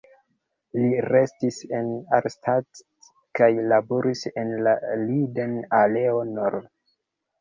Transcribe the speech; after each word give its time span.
Li 0.77 1.01
restis 1.13 1.59
en 1.79 1.91
Arnstadt 2.19 2.81
kaj 3.41 3.51
laboris 3.73 4.25
en 4.43 4.53
la 4.69 4.75
Linden-aleo 5.03 6.17
nr. 6.35 6.59